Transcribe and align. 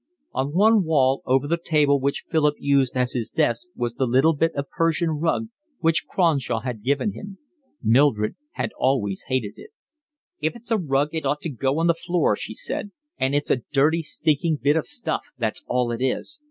On 0.33 0.51
one 0.55 0.83
wall 0.83 1.21
over 1.27 1.47
the 1.47 1.59
table 1.63 1.99
which 1.99 2.25
Philip 2.31 2.55
used 2.57 2.97
as 2.97 3.11
his 3.11 3.29
desk 3.29 3.67
was 3.75 3.93
the 3.93 4.07
little 4.07 4.33
bit 4.33 4.51
of 4.55 4.67
Persian 4.71 5.09
rug 5.11 5.49
which 5.77 6.07
Cronshaw 6.07 6.61
had 6.61 6.81
given 6.81 7.13
him. 7.13 7.37
Mildred 7.83 8.33
had 8.53 8.71
always 8.79 9.25
hated 9.27 9.53
it. 9.59 9.69
"If 10.39 10.55
it's 10.55 10.71
a 10.71 10.79
rug 10.79 11.09
it 11.11 11.23
ought 11.27 11.41
to 11.41 11.51
go 11.51 11.77
on 11.77 11.85
the 11.85 11.93
floor," 11.93 12.35
she 12.35 12.55
said, 12.55 12.89
"and 13.19 13.35
it's 13.35 13.51
a 13.51 13.61
dirty 13.71 14.01
stinking 14.01 14.57
bit 14.63 14.75
of 14.75 14.87
stuff, 14.87 15.27
that's 15.37 15.63
all 15.67 15.91
it 15.91 16.01
is." 16.01 16.39